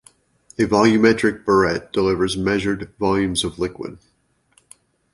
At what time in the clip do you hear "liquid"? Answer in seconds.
3.59-3.99